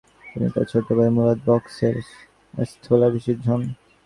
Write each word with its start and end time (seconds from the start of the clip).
তিনি 0.29 0.47
তার 0.53 0.65
ছোট 0.71 0.87
ভাই 0.97 1.09
মুরাদ 1.15 1.39
বক্স 1.47 1.75
এর 1.87 1.95
স্থলাভিষিক্ত 2.71 3.43
হন। 3.49 3.61